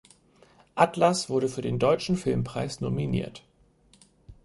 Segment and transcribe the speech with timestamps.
[0.73, 3.43] Atlas wurde für den Deutschen Filmpreis nominiert.